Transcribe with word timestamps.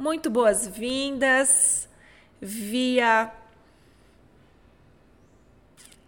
Muito 0.00 0.30
boas-vindas 0.30 1.86
via 2.40 3.30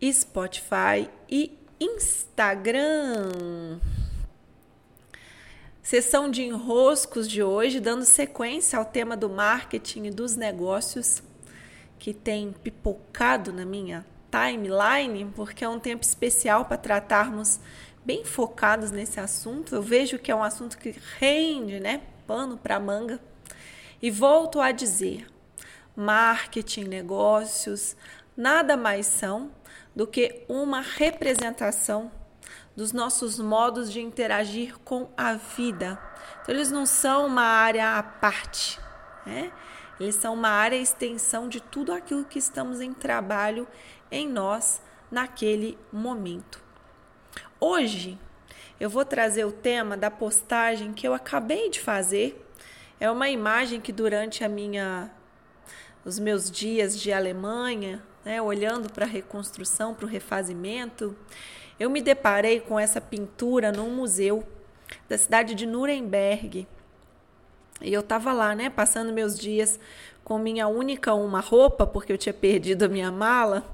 Spotify 0.03 1.11
e 1.29 1.59
Instagram. 1.79 3.29
Sessão 5.83 6.31
de 6.31 6.43
enroscos 6.43 7.29
de 7.29 7.43
hoje, 7.43 7.81
dando 7.81 8.07
sequência 8.07 8.79
ao 8.79 8.87
tema 8.87 9.15
do 9.15 9.29
marketing 9.29 10.05
e 10.05 10.11
dos 10.11 10.37
negócios 10.37 11.23
que 11.99 12.15
tem 12.15 12.51
pipocado 12.51 13.53
na 13.53 13.67
minha 13.67 14.07
timeline, 14.31 15.31
porque 15.37 15.67
é 15.67 15.69
um 15.69 15.79
tempo 15.79 16.03
especial 16.03 16.65
para 16.65 16.79
tratarmos 16.79 17.61
bem 18.03 18.25
focados 18.25 18.91
nesse 18.91 19.21
assunto. 19.21 19.75
Eu 19.75 19.83
vejo 19.83 20.19
que 20.19 20.31
é 20.31 20.35
um 20.35 20.43
assunto 20.43 20.79
que 20.79 20.95
rende, 21.19 21.79
né? 21.79 22.01
Pano 22.27 22.57
para 22.57 22.81
manga. 22.81 23.21
E 24.03 24.11
volto 24.11 24.61
a 24.61 24.73
dizer: 24.73 25.27
marketing, 25.95 26.85
negócios, 26.85 27.97
nada 28.37 28.77
mais 28.77 29.07
são 29.07 29.53
do 29.95 30.07
que 30.07 30.45
uma 30.49 30.81
representação 30.81 32.11
dos 32.75 32.93
nossos 32.93 33.39
modos 33.39 33.93
de 33.93 34.01
interagir 34.01 34.77
com 34.81 35.09
a 35.17 35.35
vida. 35.35 35.99
Então, 36.43 36.55
eles 36.55 36.71
não 36.71 36.85
são 36.85 37.27
uma 37.27 37.43
área 37.43 37.97
à 37.97 38.03
parte, 38.03 38.81
né? 39.25 39.53
Eles 40.01 40.17
são 40.17 40.35
uma 40.35 40.49
área 40.49 40.77
extensão 40.77 41.49
de 41.49 41.61
tudo 41.61 41.93
aquilo 41.93 42.25
que 42.25 42.39
estamos 42.39 42.81
em 42.81 42.93
trabalho 42.93 43.69
em 44.11 44.29
nós 44.29 44.83
naquele 45.11 45.79
momento. 45.93 46.61
Hoje 47.61 48.19
eu 48.81 48.91
vou 48.91 49.05
trazer 49.05 49.45
o 49.45 49.53
tema 49.53 49.97
da 49.97 50.11
postagem 50.11 50.93
que 50.93 51.07
eu 51.07 51.15
acabei 51.15 51.71
de 51.71 51.79
fazer 51.79 52.52
é 53.01 53.11
uma 53.11 53.29
imagem 53.29 53.81
que 53.81 53.93
durante 53.93 54.45
a 54.45 54.49
minha 54.49 55.11
os 56.05 56.19
meus 56.19 56.51
dias 56.51 56.99
de 56.99 57.13
Alemanha, 57.13 58.03
né, 58.25 58.43
olhando 58.43 58.93
para 58.93 59.05
a 59.05 59.09
reconstrução, 59.09 59.95
para 59.95 60.05
o 60.05 60.09
refazimento, 60.09 61.17
eu 61.79 61.89
me 61.89 62.03
deparei 62.03 62.61
com 62.61 62.79
essa 62.79 63.01
pintura 63.01 63.71
num 63.73 63.91
museu 63.91 64.45
da 65.09 65.17
cidade 65.17 65.55
de 65.55 65.67
Nuremberg. 65.67 66.67
E 67.81 67.93
eu 67.93 68.01
estava 68.01 68.33
lá, 68.33 68.55
né, 68.55 68.71
passando 68.71 69.13
meus 69.13 69.39
dias 69.39 69.79
com 70.25 70.39
minha 70.39 70.69
única 70.69 71.15
uma 71.15 71.41
roupa, 71.41 71.87
porque 71.87 72.13
eu 72.13 72.19
tinha 72.19 72.33
perdido 72.33 72.85
a 72.85 72.89
minha 72.89 73.11
mala, 73.11 73.65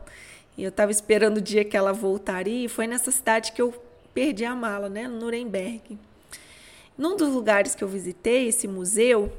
e 0.57 0.63
eu 0.63 0.71
estava 0.71 0.91
esperando 0.91 1.39
o 1.39 1.43
dia 1.43 1.65
que 1.65 1.77
ela 1.77 1.93
voltaria, 1.93 2.65
e 2.65 2.69
foi 2.69 2.87
nessa 2.87 3.11
cidade 3.11 3.53
que 3.53 3.61
eu 3.61 3.75
perdi 4.15 4.45
a 4.45 4.55
mala, 4.55 4.89
né, 4.89 5.07
Nuremberg. 5.07 5.99
Num 6.99 7.17
dos 7.17 7.29
lugares 7.29 7.77
que 7.77 7.85
eu 7.85 7.89
visitei, 7.89 8.49
esse 8.49 8.67
museu, 8.67 9.33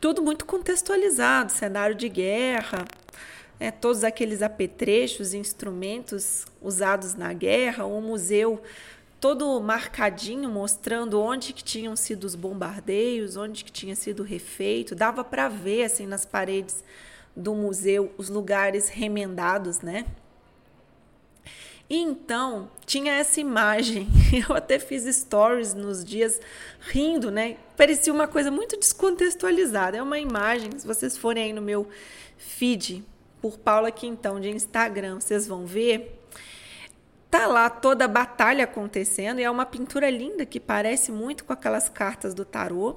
tudo 0.00 0.20
muito 0.20 0.44
contextualizado, 0.44 1.52
cenário 1.52 1.94
de 1.94 2.08
guerra, 2.08 2.84
é, 3.60 3.70
todos 3.70 4.02
aqueles 4.02 4.42
apetrechos, 4.42 5.34
instrumentos 5.34 6.44
usados 6.60 7.14
na 7.14 7.32
guerra, 7.32 7.86
um 7.86 8.00
museu 8.00 8.60
todo 9.20 9.60
marcadinho, 9.60 10.50
mostrando 10.50 11.20
onde 11.20 11.52
que 11.52 11.62
tinham 11.62 11.94
sido 11.94 12.24
os 12.24 12.34
bombardeios, 12.34 13.36
onde 13.36 13.64
que 13.64 13.70
tinha 13.70 13.94
sido 13.94 14.24
refeito, 14.24 14.96
dava 14.96 15.22
para 15.22 15.48
ver 15.48 15.84
assim 15.84 16.08
nas 16.08 16.26
paredes 16.26 16.82
do 17.36 17.54
museu 17.54 18.12
os 18.18 18.28
lugares 18.28 18.88
remendados, 18.88 19.80
né? 19.80 20.06
E 21.88 21.98
então 21.98 22.70
tinha 22.86 23.12
essa 23.14 23.40
imagem. 23.40 24.08
Eu 24.32 24.56
até 24.56 24.78
fiz 24.78 25.04
stories 25.16 25.74
nos 25.74 26.04
dias 26.04 26.40
rindo, 26.80 27.30
né? 27.30 27.56
Parecia 27.76 28.12
uma 28.12 28.26
coisa 28.26 28.50
muito 28.50 28.78
descontextualizada. 28.78 29.96
É 29.96 30.02
uma 30.02 30.18
imagem, 30.18 30.70
se 30.78 30.86
vocês 30.86 31.16
forem 31.16 31.44
aí 31.44 31.52
no 31.52 31.62
meu 31.62 31.88
feed 32.36 33.04
por 33.40 33.58
Paula 33.58 33.90
Quintão 33.90 34.40
de 34.40 34.48
Instagram, 34.48 35.20
vocês 35.20 35.46
vão 35.46 35.66
ver. 35.66 36.20
Tá 37.30 37.46
lá 37.46 37.68
toda 37.68 38.04
a 38.04 38.08
batalha 38.08 38.64
acontecendo 38.64 39.40
e 39.40 39.44
é 39.44 39.50
uma 39.50 39.66
pintura 39.66 40.08
linda 40.08 40.46
que 40.46 40.60
parece 40.60 41.10
muito 41.10 41.44
com 41.44 41.52
aquelas 41.52 41.88
cartas 41.88 42.32
do 42.32 42.44
tarô. 42.44 42.96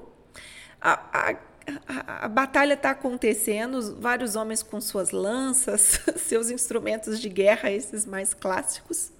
A, 0.80 1.28
a 1.30 1.47
a, 1.86 2.28
batalha 2.28 2.74
está 2.74 2.90
acontecendo, 2.90 3.96
vários 4.00 4.36
homens 4.36 4.62
com 4.62 4.80
suas 4.80 5.10
lanças, 5.10 6.00
seus 6.16 6.50
instrumentos 6.50 7.20
de 7.20 7.28
guerra, 7.28 7.70
esses 7.70 8.06
mais 8.06 8.34
clássicos, 8.34 9.10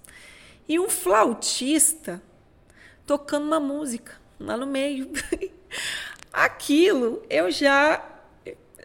e 0.69 0.79
um 0.79 0.89
flautista 0.89 2.23
tocando 3.07 3.47
uma 3.47 3.61
música 3.61 4.13
lá 4.39 4.57
no 4.57 4.67
meio. 4.67 5.11
Aquilo 6.33 7.23
eu 7.29 7.51
já 7.51 8.05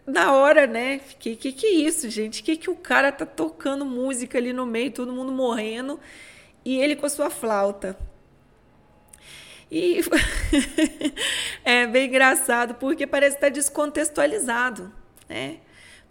na 0.06 0.32
hora, 0.32 0.66
né? 0.66 0.98
Fiquei, 0.98 1.36
que 1.36 1.52
que 1.52 1.66
é 1.66 1.70
isso, 1.70 2.08
gente? 2.10 2.42
Que 2.42 2.56
que 2.56 2.70
o 2.70 2.76
cara 2.76 3.10
tá 3.10 3.24
tocando 3.24 3.84
música 3.84 4.38
ali 4.38 4.52
no 4.52 4.66
meio, 4.66 4.90
todo 4.90 5.12
mundo 5.12 5.32
morrendo 5.32 5.98
e 6.64 6.78
ele 6.78 6.96
com 6.96 7.06
a 7.06 7.10
sua 7.10 7.30
flauta? 7.30 7.96
E 9.70 10.00
é 11.64 11.86
bem 11.86 12.08
engraçado, 12.08 12.74
porque 12.74 13.06
parece 13.06 13.36
estar 13.36 13.48
descontextualizado. 13.48 14.92
Né? 15.28 15.58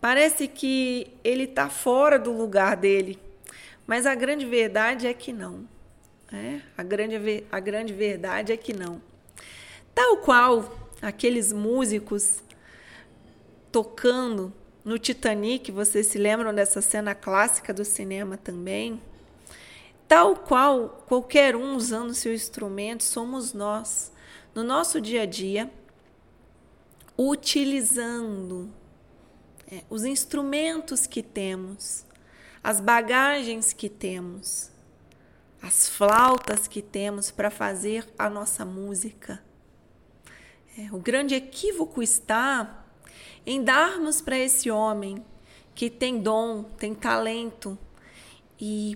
Parece 0.01 0.47
que 0.47 1.07
ele 1.23 1.43
está 1.43 1.69
fora 1.69 2.19
do 2.19 2.31
lugar 2.31 2.75
dele. 2.75 3.19
Mas 3.85 4.05
a 4.05 4.15
grande 4.15 4.45
verdade 4.45 5.07
é 5.07 5.13
que 5.13 5.31
não. 5.31 5.67
Né? 6.31 6.61
A, 6.77 6.83
grande, 6.83 7.43
a 7.51 7.59
grande 7.59 7.93
verdade 7.93 8.51
é 8.51 8.57
que 8.57 8.73
não. 8.73 9.01
Tal 9.93 10.17
qual 10.17 10.89
aqueles 11.01 11.53
músicos 11.53 12.41
tocando 13.71 14.53
no 14.83 14.97
Titanic, 14.97 15.71
vocês 15.71 16.07
se 16.07 16.17
lembram 16.17 16.53
dessa 16.53 16.81
cena 16.81 17.15
clássica 17.15 17.73
do 17.73 17.85
cinema 17.85 18.37
também? 18.37 19.01
Tal 20.13 20.35
qual 20.35 21.03
qualquer 21.07 21.55
um 21.55 21.75
usando 21.75 22.13
seu 22.13 22.31
instrumento, 22.35 23.03
somos 23.03 23.51
nós, 23.51 24.11
no 24.53 24.63
nosso 24.63 25.01
dia 25.01 25.23
a 25.23 25.25
dia, 25.25 25.73
utilizando 27.17 28.71
é, 29.71 29.81
os 29.89 30.05
instrumentos 30.05 31.07
que 31.07 31.23
temos, 31.23 32.05
as 32.63 32.79
bagagens 32.79 33.73
que 33.73 33.89
temos, 33.89 34.69
as 35.59 35.89
flautas 35.89 36.67
que 36.67 36.83
temos 36.83 37.31
para 37.31 37.49
fazer 37.49 38.07
a 38.15 38.29
nossa 38.29 38.63
música. 38.63 39.43
É, 40.77 40.93
o 40.93 40.99
grande 40.99 41.33
equívoco 41.33 42.03
está 42.03 42.85
em 43.47 43.63
darmos 43.63 44.21
para 44.21 44.37
esse 44.37 44.69
homem 44.69 45.25
que 45.73 45.89
tem 45.89 46.19
dom, 46.19 46.61
tem 46.61 46.93
talento 46.93 47.75
e 48.61 48.95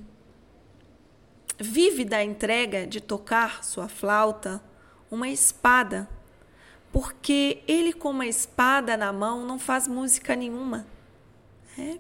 vive 1.60 2.06
da 2.06 2.24
entrega 2.24 2.86
de 2.86 3.02
tocar 3.02 3.64
sua 3.64 3.88
flauta 3.88 4.62
uma 5.10 5.28
espada, 5.30 6.08
porque 6.92 7.64
ele, 7.68 7.94
com 7.94 8.10
uma 8.10 8.26
espada 8.26 8.96
na 8.96 9.12
mão, 9.12 9.46
não 9.46 9.58
faz 9.58 9.88
música 9.88 10.36
nenhuma. 10.36 10.86
É? 11.78 11.98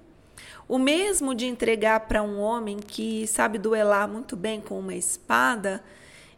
O 0.67 0.77
mesmo 0.77 1.33
de 1.33 1.45
entregar 1.45 2.01
para 2.01 2.21
um 2.21 2.39
homem 2.39 2.77
que 2.77 3.25
sabe 3.27 3.57
duelar 3.57 4.07
muito 4.07 4.35
bem 4.35 4.59
com 4.59 4.79
uma 4.79 4.93
espada, 4.93 5.83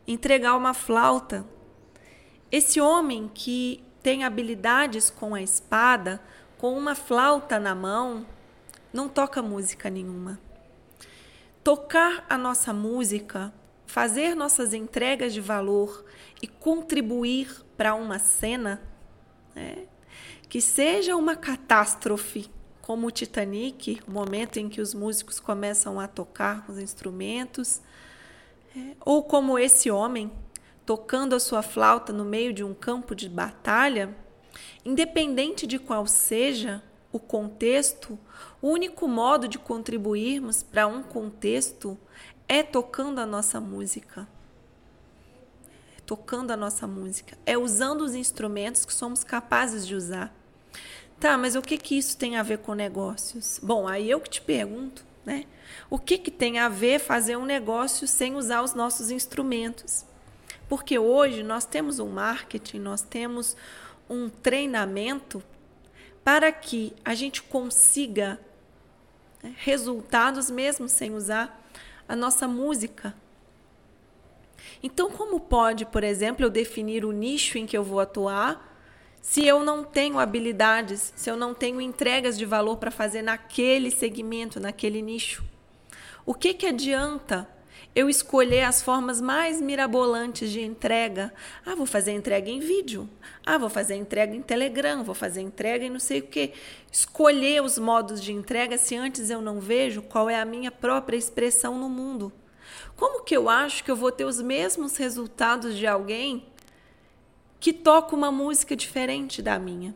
entregar 0.07 0.56
uma 0.56 0.74
flauta. 0.74 1.46
Esse 2.51 2.80
homem 2.80 3.30
que 3.34 3.84
tem 4.01 4.24
habilidades 4.24 5.09
com 5.09 5.34
a 5.34 5.41
espada, 5.41 6.22
com 6.57 6.78
uma 6.78 6.96
flauta 6.96 7.59
na 7.59 7.74
mão, 7.74 8.25
não 8.94 9.09
toca 9.09 9.41
música 9.41 9.90
nenhuma 9.90 10.40
tocar 11.69 12.25
a 12.28 12.35
nossa 12.35 12.74
música, 12.74 13.53
fazer 13.85 14.34
nossas 14.34 14.74
entregas 14.74 15.31
de 15.31 15.40
valor 15.40 16.03
e 16.41 16.47
contribuir 16.47 17.63
para 17.78 17.94
uma 17.94 18.18
cena, 18.18 18.81
né? 19.53 19.85
que 20.50 20.62
seja 20.62 21.16
uma 21.16 21.36
catástrofe, 21.36 22.50
como 22.81 23.06
o 23.06 23.12
Titanic, 23.12 24.01
o 24.07 24.12
momento 24.12 24.57
em 24.57 24.68
que 24.68 24.81
os 24.81 24.95
músicos 24.95 25.39
começam 25.39 26.00
a 26.00 26.07
tocar 26.07 26.66
os 26.68 26.80
instrumentos, 26.80 27.83
é, 28.75 28.95
ou 29.06 29.22
como 29.22 29.60
esse 29.60 29.92
homem 29.92 30.31
tocando 30.88 31.36
a 31.36 31.39
sua 31.39 31.62
flauta 31.62 32.12
no 32.12 32.25
meio 32.25 32.51
de 32.51 32.63
um 32.63 32.74
campo 32.74 33.13
de 33.13 33.30
batalha, 33.30 34.18
independente 34.83 35.68
de 35.68 35.77
qual 35.77 36.07
seja 36.07 36.81
o 37.12 37.19
contexto, 37.19 38.18
o 38.61 38.69
único 38.69 39.07
modo 39.07 39.47
de 39.47 39.57
contribuirmos 39.57 40.63
para 40.63 40.85
um 40.88 41.01
contexto 41.01 41.97
é 42.47 42.61
tocando 42.63 43.19
a 43.19 43.25
nossa 43.25 43.59
música. 43.61 44.27
Tocando 46.06 46.51
a 46.51 46.57
nossa 46.57 46.88
música. 46.88 47.38
É 47.45 47.57
usando 47.57 48.01
os 48.01 48.15
instrumentos 48.15 48.85
que 48.85 48.94
somos 48.94 49.23
capazes 49.23 49.85
de 49.88 49.95
usar. 49.95 50.33
Tá, 51.19 51.38
mas 51.38 51.56
o 51.56 51.61
que, 51.61 51.77
que 51.77 51.97
isso 51.97 52.17
tem 52.17 52.38
a 52.38 52.44
ver 52.44 52.59
com 52.59 52.73
negócios? 52.73 53.59
Bom, 53.61 53.88
aí 53.88 54.09
eu 54.09 54.19
que 54.19 54.29
te 54.29 54.41
pergunto, 54.41 55.05
né? 55.25 55.45
O 55.89 56.00
que, 56.00 56.17
que 56.17 56.31
tem 56.31 56.59
a 56.59 56.69
ver 56.69 57.00
fazer 57.00 57.38
um 57.38 57.45
negócio 57.45 58.07
sem 58.07 58.35
usar 58.35 58.62
os 58.62 58.73
nossos 58.73 59.12
instrumentos? 59.12 60.05
Porque 60.67 60.97
hoje 60.97 61.44
nós 61.44 61.65
temos 61.65 62.00
um 62.00 62.09
marketing, 62.09 62.79
nós 62.79 63.01
temos 63.01 63.55
um 64.09 64.29
treinamento 64.29 65.44
para 66.23 66.51
que 66.51 66.94
a 67.03 67.13
gente 67.13 67.44
consiga 67.44 68.39
resultados 69.57 70.50
mesmo 70.50 70.88
sem 70.88 71.13
usar 71.13 71.63
a 72.07 72.15
nossa 72.15 72.47
música. 72.47 73.13
Então, 74.81 75.12
como 75.12 75.39
pode, 75.39 75.86
por 75.86 76.03
exemplo, 76.03 76.45
eu 76.45 76.50
definir 76.50 77.06
o 77.06 77.12
nicho 77.12 77.57
em 77.57 77.65
que 77.65 77.77
eu 77.77 77.83
vou 77.83 78.00
atuar 78.00 78.68
se 79.21 79.45
eu 79.45 79.63
não 79.63 79.83
tenho 79.83 80.18
habilidades, 80.18 81.13
se 81.15 81.30
eu 81.30 81.36
não 81.36 81.53
tenho 81.53 81.81
entregas 81.81 82.38
de 82.38 82.45
valor 82.45 82.77
para 82.77 82.89
fazer 82.89 83.21
naquele 83.21 83.91
segmento, 83.91 84.59
naquele 84.59 85.01
nicho? 85.01 85.44
O 86.25 86.33
que, 86.33 86.53
que 86.53 86.65
adianta 86.65 87.47
eu 87.95 88.09
escolher 88.09 88.63
as 88.63 88.81
formas 88.81 89.19
mais 89.19 89.59
mirabolantes 89.59 90.51
de 90.51 90.62
entrega? 90.62 91.33
Ah, 91.65 91.75
vou 91.75 91.86
fazer 91.86 92.12
entrega 92.12 92.50
em 92.50 92.59
vídeo. 92.59 93.09
Ah, 93.45 93.57
vou 93.57 93.69
fazer 93.69 93.95
entrega 93.95 94.36
em 94.36 94.41
Telegram, 94.41 95.03
vou 95.03 95.15
fazer 95.15 95.41
entrega 95.41 95.86
em 95.86 95.89
não 95.89 96.00
sei 96.00 96.19
o 96.19 96.27
quê. 96.27 96.53
Escolher 96.91 97.63
os 97.63 97.80
modos 97.80 98.21
de 98.21 98.31
entrega 98.31 98.77
se 98.77 98.95
antes 98.95 99.30
eu 99.30 99.41
não 99.41 99.59
vejo 99.59 100.01
qual 100.01 100.30
é 100.30 100.39
a 100.39 100.45
minha 100.45 100.71
própria 100.71 101.18
expressão 101.18 101.77
no 101.77 101.89
mundo. 101.89 102.31
Como 102.95 103.24
que 103.24 103.36
eu 103.36 103.50
acho 103.50 103.83
que 103.83 103.89
eu 103.89 103.95
vou 103.95 104.12
ter 104.12 104.25
os 104.25 104.41
mesmos 104.41 104.95
resultados 104.97 105.75
de 105.75 105.88
alguém 105.88 106.45
que 107.59 107.74
toca 107.74 108.15
uma 108.15 108.31
música 108.31 108.75
diferente 108.75 109.41
da 109.41 109.57
minha? 109.57 109.95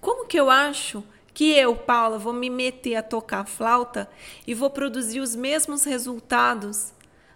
Como 0.00 0.26
que 0.26 0.38
eu 0.38 0.48
acho 0.48 1.02
que 1.34 1.50
eu, 1.52 1.74
Paula, 1.76 2.18
vou 2.18 2.32
me 2.32 2.48
meter 2.48 2.96
a 2.96 3.02
tocar 3.02 3.46
flauta 3.46 4.08
e 4.46 4.54
vou 4.54 4.70
produzir 4.70 5.20
os 5.20 5.34
mesmos 5.34 5.84
resultados 5.84 6.92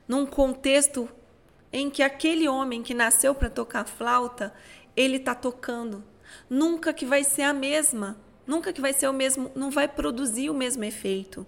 num 0.06 0.26
contexto 0.26 1.08
em 1.72 1.90
que 1.90 2.02
aquele 2.02 2.48
homem 2.48 2.82
que 2.82 2.94
nasceu 2.94 3.34
para 3.34 3.50
tocar 3.50 3.84
flauta, 3.84 4.54
ele 4.96 5.16
está 5.16 5.34
tocando? 5.34 6.04
Nunca 6.48 6.92
que 6.92 7.04
vai 7.04 7.24
ser 7.24 7.42
a 7.42 7.52
mesma, 7.52 8.16
nunca 8.46 8.72
que 8.72 8.80
vai 8.80 8.92
ser 8.92 9.08
o 9.08 9.12
mesmo, 9.12 9.50
não 9.54 9.70
vai 9.70 9.88
produzir 9.88 10.50
o 10.50 10.54
mesmo 10.54 10.84
efeito. 10.84 11.46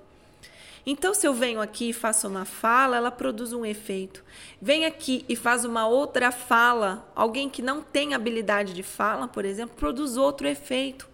Então, 0.88 1.12
se 1.12 1.26
eu 1.26 1.34
venho 1.34 1.60
aqui 1.60 1.90
e 1.90 1.92
faço 1.92 2.28
uma 2.28 2.44
fala, 2.44 2.96
ela 2.96 3.10
produz 3.10 3.52
um 3.52 3.66
efeito. 3.66 4.24
Vem 4.62 4.84
aqui 4.84 5.24
e 5.28 5.34
faz 5.34 5.64
uma 5.64 5.88
outra 5.88 6.30
fala, 6.30 7.10
alguém 7.14 7.50
que 7.50 7.60
não 7.60 7.82
tem 7.82 8.14
habilidade 8.14 8.72
de 8.72 8.84
fala, 8.84 9.26
por 9.26 9.44
exemplo, 9.44 9.74
produz 9.74 10.16
outro 10.16 10.46
efeito. 10.46 11.08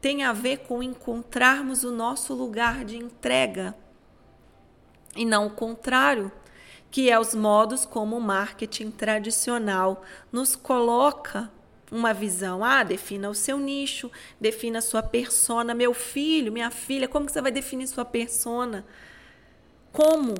Tem 0.00 0.22
a 0.22 0.32
ver 0.32 0.58
com 0.58 0.80
encontrarmos 0.80 1.82
o 1.82 1.90
nosso 1.90 2.34
lugar 2.34 2.84
de 2.84 2.96
entrega 2.96 3.74
e 5.16 5.24
não 5.24 5.46
o 5.46 5.50
contrário, 5.50 6.30
que 6.94 7.10
é 7.10 7.18
os 7.18 7.34
modos 7.34 7.84
como 7.84 8.16
o 8.16 8.20
marketing 8.20 8.92
tradicional 8.92 10.04
nos 10.30 10.54
coloca 10.54 11.50
uma 11.90 12.14
visão. 12.14 12.62
Ah, 12.62 12.84
defina 12.84 13.28
o 13.28 13.34
seu 13.34 13.58
nicho, 13.58 14.08
defina 14.40 14.78
a 14.78 14.80
sua 14.80 15.02
persona. 15.02 15.74
Meu 15.74 15.92
filho, 15.92 16.52
minha 16.52 16.70
filha, 16.70 17.08
como 17.08 17.26
que 17.26 17.32
você 17.32 17.42
vai 17.42 17.50
definir 17.50 17.88
sua 17.88 18.04
persona? 18.04 18.86
Como? 19.92 20.36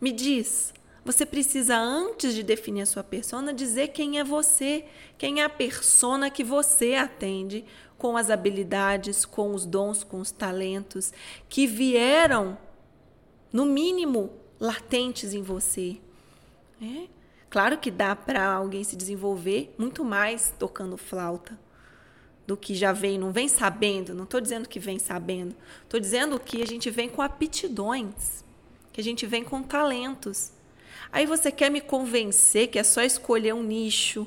Me 0.00 0.12
diz. 0.12 0.72
Você 1.04 1.26
precisa, 1.26 1.76
antes 1.76 2.32
de 2.32 2.44
definir 2.44 2.82
a 2.82 2.86
sua 2.86 3.02
persona, 3.02 3.52
dizer 3.52 3.88
quem 3.88 4.20
é 4.20 4.22
você, 4.22 4.84
quem 5.18 5.40
é 5.40 5.44
a 5.44 5.48
persona 5.48 6.30
que 6.30 6.44
você 6.44 6.94
atende, 6.94 7.64
com 7.98 8.16
as 8.16 8.30
habilidades, 8.30 9.24
com 9.24 9.52
os 9.52 9.66
dons, 9.66 10.04
com 10.04 10.20
os 10.20 10.30
talentos 10.30 11.12
que 11.48 11.66
vieram, 11.66 12.56
no 13.52 13.66
mínimo, 13.66 14.40
latentes 14.62 15.34
em 15.34 15.42
você. 15.42 15.96
É? 16.80 17.08
Claro 17.50 17.78
que 17.78 17.90
dá 17.90 18.14
para 18.14 18.54
alguém 18.54 18.84
se 18.84 18.94
desenvolver 18.94 19.74
muito 19.76 20.04
mais 20.04 20.54
tocando 20.56 20.96
flauta 20.96 21.58
do 22.46 22.56
que 22.56 22.72
já 22.72 22.92
vem, 22.92 23.18
não 23.18 23.32
vem 23.32 23.48
sabendo, 23.48 24.14
não 24.14 24.22
estou 24.22 24.40
dizendo 24.40 24.68
que 24.68 24.78
vem 24.78 25.00
sabendo, 25.00 25.54
estou 25.82 25.98
dizendo 25.98 26.38
que 26.38 26.62
a 26.62 26.66
gente 26.66 26.90
vem 26.90 27.08
com 27.08 27.20
aptidões, 27.20 28.44
que 28.92 29.00
a 29.00 29.04
gente 29.04 29.26
vem 29.26 29.42
com 29.42 29.62
talentos. 29.62 30.52
Aí 31.10 31.26
você 31.26 31.50
quer 31.50 31.68
me 31.68 31.80
convencer 31.80 32.68
que 32.68 32.78
é 32.78 32.84
só 32.84 33.02
escolher 33.02 33.54
um 33.54 33.62
nicho, 33.64 34.26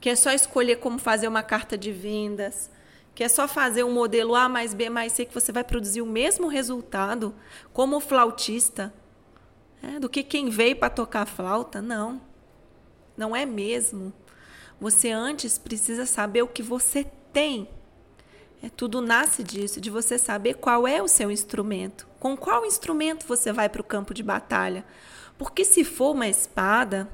que 0.00 0.10
é 0.10 0.16
só 0.16 0.32
escolher 0.32 0.76
como 0.76 0.98
fazer 0.98 1.28
uma 1.28 1.44
carta 1.44 1.78
de 1.78 1.92
vendas, 1.92 2.70
que 3.14 3.22
é 3.22 3.28
só 3.28 3.46
fazer 3.46 3.84
um 3.84 3.92
modelo 3.92 4.34
A 4.34 4.48
mais 4.48 4.74
B 4.74 4.90
mais 4.90 5.12
C 5.12 5.24
que 5.24 5.34
você 5.34 5.52
vai 5.52 5.62
produzir 5.62 6.02
o 6.02 6.06
mesmo 6.06 6.48
resultado 6.48 7.34
como 7.72 8.00
flautista 8.00 8.92
é, 9.82 9.98
do 9.98 10.08
que 10.08 10.22
quem 10.22 10.48
veio 10.48 10.76
para 10.76 10.90
tocar 10.90 11.26
flauta? 11.26 11.80
Não. 11.80 12.20
Não 13.16 13.34
é 13.34 13.46
mesmo. 13.46 14.12
Você 14.80 15.10
antes 15.10 15.58
precisa 15.58 16.06
saber 16.06 16.42
o 16.42 16.48
que 16.48 16.62
você 16.62 17.06
tem. 17.32 17.68
É, 18.62 18.68
tudo 18.68 19.00
nasce 19.00 19.42
disso, 19.42 19.80
de 19.80 19.90
você 19.90 20.18
saber 20.18 20.54
qual 20.54 20.86
é 20.86 21.02
o 21.02 21.08
seu 21.08 21.30
instrumento. 21.30 22.06
Com 22.18 22.36
qual 22.36 22.64
instrumento 22.64 23.26
você 23.26 23.52
vai 23.52 23.68
para 23.68 23.80
o 23.80 23.84
campo 23.84 24.12
de 24.12 24.22
batalha? 24.22 24.84
Porque 25.38 25.64
se 25.64 25.84
for 25.84 26.12
uma 26.12 26.28
espada, 26.28 27.08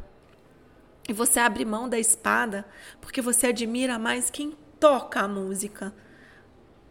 e 1.08 1.12
você 1.12 1.41
abre 1.41 1.65
mão 1.65 1.88
da 1.88 1.99
espada 1.99 2.65
porque 3.00 3.20
você 3.20 3.49
admira 3.49 3.99
mais 3.99 4.31
quem 4.31 4.56
toca 4.79 5.20
a 5.20 5.29
música, 5.29 5.93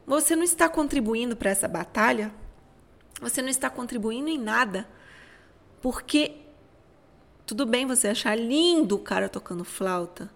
você 0.06 0.35
não 0.35 0.44
está 0.44 0.67
contribuindo 0.67 1.35
para 1.35 1.50
essa 1.50 1.67
batalha? 1.67 2.33
Você 3.21 3.41
não 3.41 3.50
está 3.50 3.69
contribuindo 3.69 4.29
em 4.29 4.38
nada. 4.38 4.88
Porque 5.81 6.35
tudo 7.45 7.65
bem 7.65 7.85
você 7.85 8.09
achar 8.09 8.37
lindo 8.37 8.95
o 8.95 8.99
cara 8.99 9.27
tocando 9.27 9.63
flauta. 9.63 10.29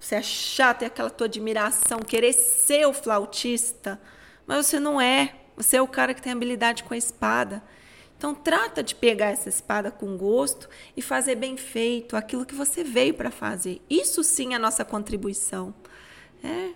Você 0.00 0.14
achar, 0.14 0.72
ter 0.78 0.86
aquela 0.86 1.10
tua 1.10 1.26
admiração, 1.26 1.98
querer 1.98 2.32
ser 2.32 2.86
o 2.86 2.92
flautista. 2.92 4.00
Mas 4.46 4.66
você 4.66 4.78
não 4.78 5.00
é. 5.00 5.34
Você 5.56 5.76
é 5.76 5.82
o 5.82 5.88
cara 5.88 6.14
que 6.14 6.22
tem 6.22 6.32
habilidade 6.32 6.84
com 6.84 6.94
a 6.94 6.96
espada. 6.96 7.62
Então 8.16 8.34
trata 8.34 8.82
de 8.82 8.94
pegar 8.94 9.26
essa 9.26 9.48
espada 9.48 9.90
com 9.90 10.16
gosto 10.16 10.68
e 10.96 11.02
fazer 11.02 11.34
bem 11.34 11.56
feito 11.56 12.16
aquilo 12.16 12.46
que 12.46 12.54
você 12.54 12.82
veio 12.82 13.14
para 13.14 13.30
fazer. 13.30 13.82
Isso 13.90 14.24
sim 14.24 14.52
é 14.52 14.56
a 14.56 14.58
nossa 14.58 14.84
contribuição. 14.84 15.74
É? 16.42 16.70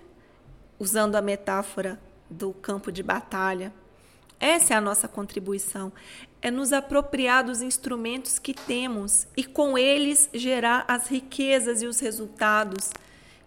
Usando 0.78 1.14
a 1.16 1.22
metáfora 1.22 2.00
do 2.28 2.52
campo 2.52 2.90
de 2.90 3.02
batalha. 3.02 3.72
Essa 4.38 4.74
é 4.74 4.76
a 4.76 4.80
nossa 4.80 5.06
contribuição. 5.06 5.92
É 6.42 6.50
nos 6.50 6.72
apropriar 6.72 7.44
dos 7.44 7.62
instrumentos 7.62 8.38
que 8.38 8.52
temos 8.52 9.26
e 9.36 9.44
com 9.44 9.78
eles 9.78 10.28
gerar 10.34 10.84
as 10.88 11.06
riquezas 11.06 11.80
e 11.80 11.86
os 11.86 12.00
resultados 12.00 12.90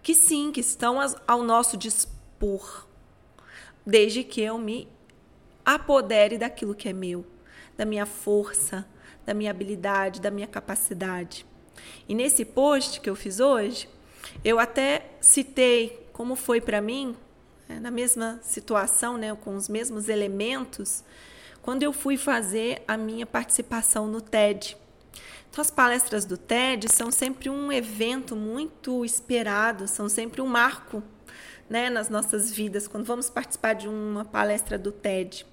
que 0.02 0.14
sim, 0.14 0.50
que 0.50 0.60
estão 0.60 0.98
ao 1.26 1.42
nosso 1.42 1.76
dispor. 1.76 2.86
Desde 3.84 4.24
que 4.24 4.40
eu 4.40 4.56
me 4.56 4.88
apodere 5.64 6.38
daquilo 6.38 6.74
que 6.74 6.88
é 6.88 6.92
meu, 6.92 7.26
da 7.76 7.84
minha 7.84 8.06
força, 8.06 8.86
da 9.26 9.34
minha 9.34 9.50
habilidade, 9.50 10.20
da 10.20 10.30
minha 10.30 10.46
capacidade. 10.46 11.44
E 12.08 12.14
nesse 12.14 12.44
post 12.44 13.00
que 13.00 13.10
eu 13.10 13.14
fiz 13.14 13.40
hoje, 13.40 13.88
eu 14.44 14.58
até 14.58 15.10
citei 15.20 16.08
como 16.12 16.34
foi 16.34 16.60
para 16.60 16.80
mim 16.80 17.16
é, 17.68 17.80
na 17.80 17.90
mesma 17.90 18.38
situação, 18.42 19.16
né, 19.16 19.34
com 19.34 19.56
os 19.56 19.68
mesmos 19.68 20.08
elementos, 20.08 21.02
quando 21.66 21.82
eu 21.82 21.92
fui 21.92 22.16
fazer 22.16 22.80
a 22.86 22.96
minha 22.96 23.26
participação 23.26 24.06
no 24.06 24.20
TED. 24.20 24.76
Então, 25.50 25.60
as 25.60 25.68
palestras 25.68 26.24
do 26.24 26.36
TED 26.36 26.86
são 26.88 27.10
sempre 27.10 27.50
um 27.50 27.72
evento 27.72 28.36
muito 28.36 29.04
esperado, 29.04 29.88
são 29.88 30.08
sempre 30.08 30.40
um 30.40 30.46
marco 30.46 31.02
né, 31.68 31.90
nas 31.90 32.08
nossas 32.08 32.52
vidas, 32.52 32.86
quando 32.86 33.04
vamos 33.04 33.28
participar 33.28 33.72
de 33.72 33.88
uma 33.88 34.24
palestra 34.24 34.78
do 34.78 34.92
TED. 34.92 35.44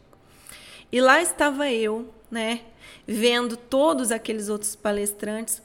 E 0.92 1.02
lá 1.02 1.20
estava 1.20 1.72
eu, 1.72 2.14
né, 2.30 2.62
vendo 3.08 3.58
todos 3.58 4.12
aqueles 4.12 4.50
outros 4.50 4.76
palestrantes 4.76 5.64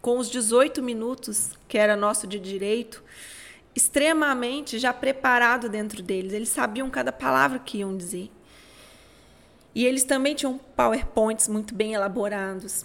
com 0.00 0.16
os 0.18 0.30
18 0.30 0.80
minutos, 0.80 1.50
que 1.66 1.76
era 1.76 1.96
nosso 1.96 2.24
de 2.24 2.38
direito, 2.38 3.02
extremamente 3.74 4.78
já 4.78 4.92
preparado 4.92 5.68
dentro 5.68 6.00
deles. 6.04 6.32
Eles 6.32 6.50
sabiam 6.50 6.88
cada 6.88 7.10
palavra 7.10 7.58
que 7.58 7.78
iam 7.78 7.96
dizer. 7.96 8.30
E 9.78 9.86
eles 9.86 10.02
também 10.02 10.34
tinham 10.34 10.58
PowerPoints 10.74 11.46
muito 11.46 11.72
bem 11.72 11.94
elaborados. 11.94 12.84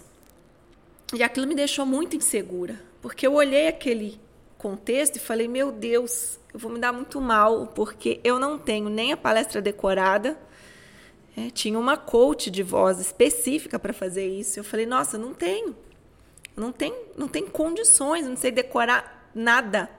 E 1.12 1.24
aquilo 1.24 1.44
me 1.44 1.54
deixou 1.56 1.84
muito 1.84 2.14
insegura, 2.14 2.80
porque 3.02 3.26
eu 3.26 3.34
olhei 3.34 3.66
aquele 3.66 4.20
contexto 4.56 5.16
e 5.16 5.18
falei: 5.18 5.48
meu 5.48 5.72
Deus, 5.72 6.38
eu 6.52 6.60
vou 6.60 6.70
me 6.70 6.78
dar 6.78 6.92
muito 6.92 7.20
mal, 7.20 7.66
porque 7.66 8.20
eu 8.22 8.38
não 8.38 8.56
tenho 8.56 8.88
nem 8.88 9.12
a 9.12 9.16
palestra 9.16 9.60
decorada. 9.60 10.38
É, 11.36 11.50
tinha 11.50 11.76
uma 11.76 11.96
coach 11.96 12.48
de 12.48 12.62
voz 12.62 13.00
específica 13.00 13.76
para 13.76 13.92
fazer 13.92 14.28
isso. 14.28 14.60
Eu 14.60 14.62
falei: 14.62 14.86
nossa, 14.86 15.18
não 15.18 15.34
tenho. 15.34 15.74
Não 16.56 16.70
tem, 16.70 16.94
não 17.16 17.26
tem 17.26 17.44
condições, 17.44 18.24
não 18.24 18.36
sei 18.36 18.52
decorar 18.52 19.32
nada. 19.34 19.90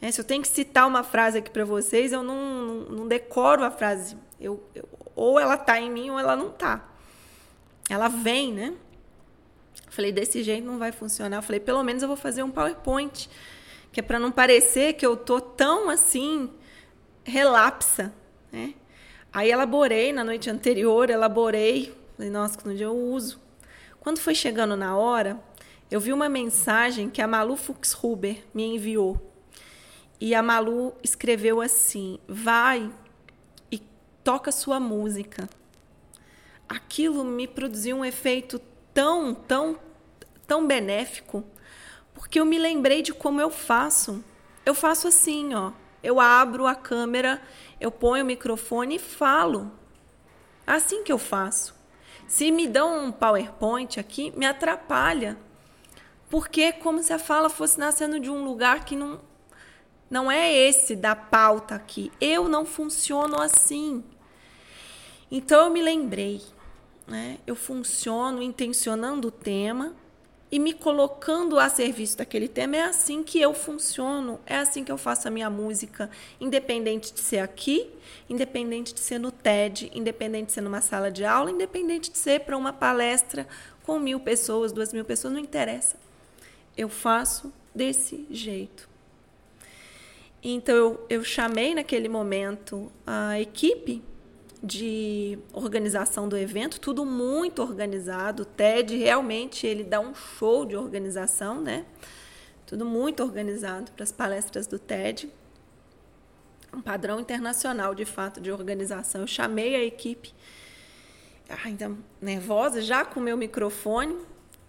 É, 0.00 0.10
se 0.10 0.18
eu 0.18 0.24
tenho 0.24 0.40
que 0.40 0.48
citar 0.48 0.88
uma 0.88 1.02
frase 1.02 1.36
aqui 1.36 1.50
para 1.50 1.66
vocês, 1.66 2.10
eu 2.10 2.22
não, 2.22 2.64
não, 2.64 2.74
não, 2.96 3.06
decoro 3.06 3.62
a 3.62 3.70
frase. 3.70 4.16
Eu, 4.40 4.62
eu 4.74 4.88
ou 5.16 5.40
ela 5.40 5.56
tá 5.56 5.80
em 5.80 5.90
mim 5.90 6.10
ou 6.10 6.18
ela 6.18 6.36
não 6.36 6.50
tá. 6.50 6.88
Ela 7.88 8.08
vem, 8.08 8.52
né? 8.52 8.74
Falei, 9.88 10.12
desse 10.12 10.42
jeito 10.42 10.66
não 10.66 10.78
vai 10.78 10.92
funcionar. 10.92 11.40
Falei, 11.42 11.58
pelo 11.58 11.82
menos 11.82 12.02
eu 12.02 12.08
vou 12.08 12.16
fazer 12.16 12.42
um 12.42 12.50
PowerPoint 12.50 13.28
que 13.90 14.00
é 14.00 14.02
para 14.02 14.18
não 14.18 14.30
parecer 14.30 14.92
que 14.92 15.06
eu 15.06 15.16
tô 15.16 15.40
tão 15.40 15.88
assim 15.88 16.50
relapsa, 17.24 18.12
né? 18.52 18.74
Aí 19.32 19.50
elaborei 19.50 20.12
na 20.12 20.22
noite 20.22 20.50
anterior, 20.50 21.08
elaborei, 21.08 21.94
falei, 22.14 22.30
nossa, 22.30 22.58
no 22.64 22.74
dia 22.74 22.86
eu 22.86 22.94
uso. 22.94 23.40
Quando 23.98 24.18
foi 24.18 24.34
chegando 24.34 24.76
na 24.76 24.96
hora, 24.96 25.40
eu 25.90 25.98
vi 25.98 26.12
uma 26.12 26.28
mensagem 26.28 27.08
que 27.08 27.22
a 27.22 27.26
Malu 27.26 27.56
Fuchshuber 27.56 28.44
me 28.52 28.64
enviou. 28.64 29.20
E 30.20 30.34
a 30.34 30.42
Malu 30.42 30.94
escreveu 31.02 31.60
assim: 31.60 32.18
vai 32.28 32.90
toca 34.26 34.50
sua 34.50 34.80
música. 34.80 35.48
Aquilo 36.68 37.22
me 37.22 37.46
produziu 37.46 37.98
um 37.98 38.04
efeito 38.04 38.60
tão, 38.92 39.32
tão, 39.32 39.78
tão 40.48 40.66
benéfico, 40.66 41.44
porque 42.12 42.40
eu 42.40 42.44
me 42.44 42.58
lembrei 42.58 43.02
de 43.02 43.14
como 43.14 43.40
eu 43.40 43.50
faço. 43.50 44.24
Eu 44.64 44.74
faço 44.74 45.06
assim, 45.06 45.54
ó. 45.54 45.70
Eu 46.02 46.18
abro 46.18 46.66
a 46.66 46.74
câmera, 46.74 47.40
eu 47.80 47.92
ponho 47.92 48.24
o 48.24 48.26
microfone 48.26 48.96
e 48.96 48.98
falo. 48.98 49.70
Assim 50.66 51.04
que 51.04 51.12
eu 51.12 51.18
faço. 51.18 51.72
Se 52.26 52.50
me 52.50 52.66
dão 52.66 53.04
um 53.04 53.12
PowerPoint 53.12 54.00
aqui, 54.00 54.32
me 54.36 54.44
atrapalha. 54.44 55.38
Porque 56.28 56.62
é 56.62 56.72
como 56.72 57.00
se 57.00 57.12
a 57.12 57.18
fala 57.20 57.48
fosse 57.48 57.78
nascendo 57.78 58.18
de 58.18 58.28
um 58.28 58.42
lugar 58.42 58.84
que 58.84 58.96
não, 58.96 59.20
não 60.10 60.28
é 60.28 60.52
esse 60.52 60.96
da 60.96 61.14
pauta 61.14 61.76
aqui. 61.76 62.10
Eu 62.20 62.48
não 62.48 62.66
funciono 62.66 63.40
assim. 63.40 64.02
Então 65.36 65.66
eu 65.66 65.70
me 65.70 65.82
lembrei, 65.82 66.40
né? 67.06 67.36
Eu 67.46 67.54
funciono 67.54 68.40
intencionando 68.40 69.28
o 69.28 69.30
tema 69.30 69.94
e 70.50 70.58
me 70.58 70.72
colocando 70.72 71.58
a 71.58 71.68
serviço 71.68 72.16
daquele 72.16 72.48
tema. 72.48 72.76
É 72.76 72.84
assim 72.84 73.22
que 73.22 73.38
eu 73.38 73.52
funciono, 73.52 74.40
é 74.46 74.56
assim 74.56 74.82
que 74.82 74.90
eu 74.90 74.96
faço 74.96 75.28
a 75.28 75.30
minha 75.30 75.50
música, 75.50 76.08
independente 76.40 77.12
de 77.12 77.20
ser 77.20 77.40
aqui, 77.40 77.86
independente 78.30 78.94
de 78.94 79.00
ser 79.00 79.18
no 79.18 79.30
TED, 79.30 79.90
independente 79.94 80.46
de 80.46 80.52
ser 80.52 80.62
numa 80.62 80.80
sala 80.80 81.10
de 81.10 81.22
aula, 81.22 81.50
independente 81.50 82.10
de 82.10 82.16
ser 82.16 82.40
para 82.40 82.56
uma 82.56 82.72
palestra 82.72 83.46
com 83.82 83.98
mil 83.98 84.18
pessoas, 84.18 84.72
duas 84.72 84.90
mil 84.90 85.04
pessoas, 85.04 85.34
não 85.34 85.40
interessa. 85.40 85.98
Eu 86.74 86.88
faço 86.88 87.52
desse 87.74 88.26
jeito. 88.30 88.88
Então 90.42 90.74
eu, 90.74 91.06
eu 91.10 91.22
chamei 91.22 91.74
naquele 91.74 92.08
momento 92.08 92.90
a 93.06 93.38
equipe 93.38 94.02
de 94.66 95.38
organização 95.52 96.28
do 96.28 96.36
evento, 96.36 96.80
tudo 96.80 97.04
muito 97.04 97.62
organizado. 97.62 98.42
O 98.42 98.46
TED 98.46 98.96
realmente 98.96 99.66
ele 99.66 99.84
dá 99.84 100.00
um 100.00 100.14
show 100.14 100.66
de 100.66 100.76
organização, 100.76 101.60
né? 101.60 101.86
Tudo 102.66 102.84
muito 102.84 103.22
organizado 103.22 103.92
para 103.92 104.02
as 104.02 104.10
palestras 104.10 104.66
do 104.66 104.78
TED. 104.78 105.30
Um 106.74 106.82
padrão 106.82 107.20
internacional, 107.20 107.94
de 107.94 108.04
fato, 108.04 108.40
de 108.40 108.50
organização. 108.50 109.20
Eu 109.20 109.26
chamei 109.26 109.76
a 109.76 109.84
equipe, 109.84 110.34
ainda 111.64 111.92
nervosa, 112.20 112.82
já 112.82 113.04
com 113.04 113.20
o 113.20 113.22
meu 113.22 113.36
microfone. 113.36 114.16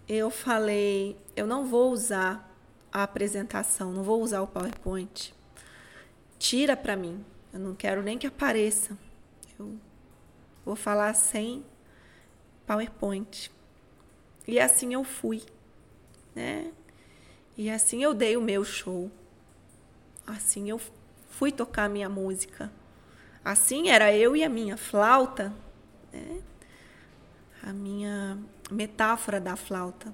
Eu 0.08 0.30
falei: 0.30 1.16
eu 1.34 1.46
não 1.46 1.66
vou 1.66 1.90
usar 1.90 2.48
a 2.92 3.02
apresentação, 3.02 3.92
não 3.92 4.04
vou 4.04 4.22
usar 4.22 4.42
o 4.42 4.46
PowerPoint. 4.46 5.34
Tira 6.38 6.76
para 6.76 6.94
mim. 6.94 7.24
Eu 7.52 7.58
não 7.58 7.74
quero 7.74 8.00
nem 8.00 8.16
que 8.16 8.26
apareça 8.26 8.96
eu 9.58 9.76
vou 10.68 10.76
falar 10.76 11.14
sem 11.14 11.64
PowerPoint. 12.66 13.50
E 14.46 14.60
assim 14.60 14.92
eu 14.92 15.02
fui, 15.02 15.42
né? 16.34 16.70
E 17.56 17.70
assim 17.70 18.02
eu 18.02 18.12
dei 18.12 18.36
o 18.36 18.42
meu 18.42 18.62
show. 18.64 19.10
Assim 20.26 20.68
eu 20.68 20.78
fui 21.30 21.50
tocar 21.50 21.84
a 21.84 21.88
minha 21.88 22.08
música. 22.10 22.70
Assim 23.42 23.88
era 23.88 24.14
eu 24.14 24.36
e 24.36 24.44
a 24.44 24.48
minha 24.50 24.76
flauta, 24.76 25.54
né? 26.12 26.42
A 27.62 27.72
minha 27.72 28.38
metáfora 28.70 29.40
da 29.40 29.56
flauta. 29.56 30.12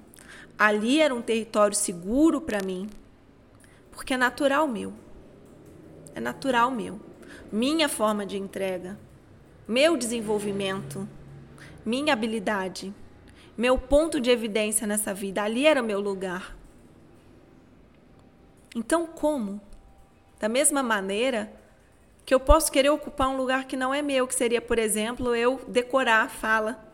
Ali 0.57 1.01
era 1.01 1.13
um 1.13 1.21
território 1.21 1.77
seguro 1.77 2.41
para 2.41 2.63
mim, 2.63 2.89
porque 3.91 4.15
é 4.15 4.17
natural 4.17 4.69
meu. 4.69 4.93
É 6.15 6.21
natural 6.21 6.71
meu. 6.71 7.01
Minha 7.51 7.89
forma 7.89 8.25
de 8.25 8.39
entrega 8.39 8.97
meu 9.67 9.97
desenvolvimento, 9.97 11.09
minha 11.85 12.13
habilidade, 12.13 12.93
meu 13.57 13.79
ponto 13.79 14.21
de 14.21 14.31
evidência 14.31 14.87
nessa 14.87 15.15
vida. 15.15 15.43
Ali 15.43 15.67
era 15.67 15.83
o 15.83 15.85
meu 15.85 16.01
lugar. 16.01 16.57
Então, 18.75 19.07
como? 19.07 19.61
Da 20.39 20.49
mesma 20.49 20.83
maneira 20.83 21.53
que 22.27 22.35
eu 22.35 22.41
posso 22.41 22.73
querer 22.73 22.91
ocupar 22.91 23.29
um 23.29 23.37
lugar 23.37 23.67
que 23.67 23.77
não 23.77 23.95
é 23.95 24.03
meu, 24.03 24.27
que 24.27 24.35
seria, 24.35 24.61
por 24.61 24.79
exemplo, 24.79 25.35
eu 25.35 25.61
decorar 25.69 26.23
a 26.23 26.29
fala. 26.29 26.85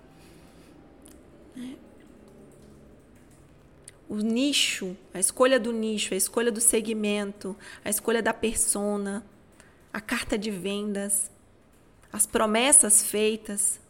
O 4.09 4.17
nicho, 4.17 4.97
a 5.15 5.21
escolha 5.21 5.59
do 5.59 5.73
nicho, 5.73 6.15
a 6.15 6.17
escolha 6.17 6.51
do 6.51 6.61
segmento, 6.61 7.57
a 7.85 7.89
escolha 7.89 8.21
da 8.21 8.35
persona, 8.35 9.25
a 9.93 10.01
carta 10.01 10.37
de 10.37 10.51
vendas, 10.51 11.31
as 12.13 12.27
promessas 12.27 13.03
feitas 13.03 13.81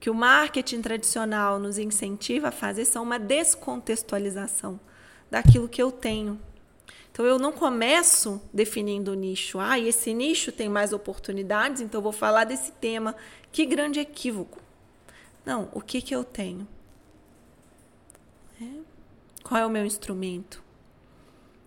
que 0.00 0.10
o 0.10 0.14
marketing 0.14 0.82
tradicional 0.82 1.58
nos 1.58 1.78
incentiva 1.78 2.48
a 2.48 2.52
fazer 2.52 2.84
são 2.84 3.02
uma 3.02 3.18
descontextualização 3.18 4.80
daquilo 5.30 5.68
que 5.68 5.82
eu 5.82 5.92
tenho. 5.92 6.40
Então 7.12 7.24
eu 7.26 7.38
não 7.38 7.52
começo 7.52 8.40
definindo 8.52 9.12
o 9.12 9.14
nicho. 9.14 9.60
Ah, 9.60 9.78
esse 9.78 10.14
nicho 10.14 10.50
tem 10.50 10.68
mais 10.68 10.92
oportunidades, 10.92 11.82
então 11.82 11.98
eu 11.98 12.02
vou 12.02 12.12
falar 12.12 12.44
desse 12.44 12.72
tema. 12.72 13.14
Que 13.52 13.66
grande 13.66 14.00
equívoco. 14.00 14.58
Não, 15.44 15.68
o 15.72 15.80
que, 15.80 16.00
que 16.00 16.14
eu 16.14 16.24
tenho? 16.24 16.66
É. 18.60 18.64
Qual 19.42 19.60
é 19.60 19.66
o 19.66 19.70
meu 19.70 19.84
instrumento? 19.84 20.62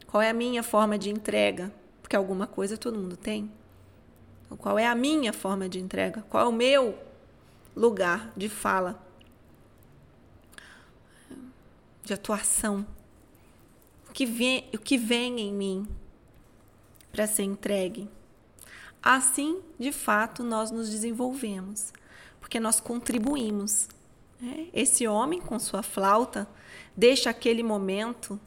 Qual 0.08 0.22
é 0.22 0.30
a 0.30 0.34
minha 0.34 0.64
forma 0.64 0.98
de 0.98 1.10
entrega? 1.10 1.72
Porque 2.02 2.16
alguma 2.16 2.48
coisa 2.48 2.78
todo 2.78 2.98
mundo 2.98 3.16
tem. 3.16 3.52
Qual 4.58 4.78
é 4.78 4.88
a 4.88 4.96
minha 4.96 5.34
forma 5.34 5.68
de 5.68 5.80
entrega? 5.80 6.24
Qual 6.30 6.44
é 6.44 6.48
o 6.48 6.52
meu 6.52 6.98
lugar 7.76 8.32
de 8.36 8.48
fala? 8.48 9.02
De 12.04 12.14
atuação? 12.14 12.86
O 14.10 14.14
que 14.14 14.26
vem, 14.26 14.70
o 14.74 14.78
que 14.78 14.98
vem 14.98 15.40
em 15.40 15.54
mim 15.54 15.88
para 17.12 17.28
ser 17.28 17.44
entregue? 17.44 18.10
Assim, 19.02 19.62
de 19.78 19.92
fato, 19.92 20.44
nós 20.44 20.72
nos 20.72 20.90
desenvolvemos, 20.90 21.94
porque 22.40 22.60
nós 22.60 22.80
contribuímos. 22.80 23.88
Né? 24.42 24.68
Esse 24.74 25.08
homem, 25.08 25.40
com 25.40 25.60
sua 25.60 25.84
flauta, 25.84 26.48
deixa 26.98 27.30
aquele 27.30 27.62
momento 27.62 28.40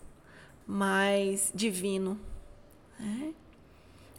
mais 0.67 1.53
divino. 1.55 2.19
Né? 2.99 3.33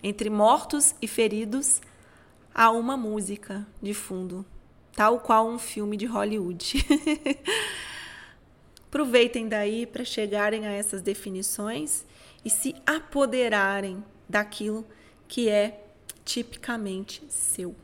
Entre 0.02 0.30
mortos 0.30 0.96
e 1.02 1.08
feridos 1.08 1.82
há 2.56 2.72
uma 2.72 2.96
música 2.96 3.68
de 3.82 3.94
fundo, 3.94 4.46
tal 4.96 5.20
qual 5.20 5.48
um 5.48 5.60
filme 5.60 5.98
de 5.98 6.06
Hollywood. 6.06 6.86
Aproveitem 8.88 9.50
daí 9.50 9.86
para 9.86 10.06
chegarem 10.06 10.66
a 10.66 10.72
essas 10.72 11.02
definições 11.02 12.06
e 12.46 12.50
se 12.50 12.74
apoderarem 12.86 14.04
daquilo 14.28 14.88
que 15.28 15.50
é 15.50 15.86
tipicamente 16.24 17.22
seu. 17.28 17.76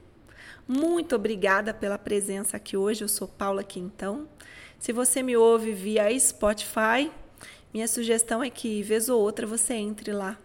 Muito 0.65 1.15
obrigada 1.15 1.73
pela 1.73 1.97
presença 1.97 2.55
aqui 2.55 2.77
hoje. 2.77 3.03
Eu 3.03 3.09
sou 3.09 3.27
Paula 3.27 3.63
Quintão. 3.63 4.27
Se 4.79 4.93
você 4.93 5.21
me 5.21 5.35
ouve 5.35 5.73
via 5.73 6.17
Spotify, 6.17 7.11
minha 7.73 7.87
sugestão 7.87 8.41
é 8.41 8.49
que, 8.49 8.81
vez 8.81 9.09
ou 9.09 9.21
outra, 9.21 9.45
você 9.45 9.73
entre 9.73 10.13
lá 10.13 10.39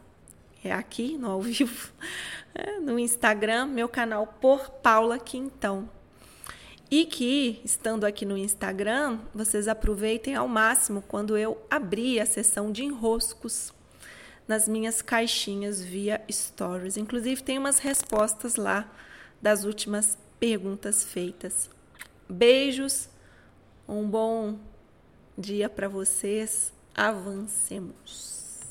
é 0.62 0.72
aqui 0.72 1.16
no 1.16 1.30
ao 1.30 1.42
vivo, 1.42 1.92
é, 2.54 2.78
no 2.78 2.98
Instagram, 2.98 3.66
meu 3.66 3.88
canal 3.88 4.26
por 4.26 4.70
Paula 4.70 5.18
Quintão. 5.18 5.88
E 6.90 7.04
que, 7.06 7.60
estando 7.64 8.04
aqui 8.04 8.26
no 8.26 8.36
Instagram, 8.36 9.20
vocês 9.32 9.68
aproveitem 9.68 10.34
ao 10.34 10.48
máximo 10.48 11.02
quando 11.06 11.38
eu 11.38 11.60
abrir 11.70 12.18
a 12.18 12.26
sessão 12.26 12.72
de 12.72 12.84
enroscos 12.84 13.72
nas 14.48 14.66
minhas 14.66 15.00
caixinhas 15.00 15.80
via 15.80 16.20
Stories. 16.28 16.96
Inclusive, 16.96 17.44
tem 17.44 17.58
umas 17.58 17.78
respostas 17.78 18.56
lá 18.56 18.90
das 19.40 19.64
últimas 19.64 20.18
perguntas 20.40 21.04
feitas. 21.04 21.70
Beijos, 22.28 23.08
um 23.88 24.08
bom 24.08 24.58
dia 25.38 25.68
para 25.68 25.88
vocês. 25.88 26.72
Avancemos. 26.92 28.39